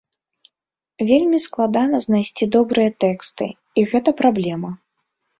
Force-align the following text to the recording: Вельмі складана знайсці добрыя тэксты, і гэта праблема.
Вельмі 1.09 1.39
складана 1.43 1.99
знайсці 2.05 2.47
добрыя 2.55 2.91
тэксты, 3.05 3.49
і 3.83 3.85
гэта 3.91 4.09
праблема. 4.23 4.71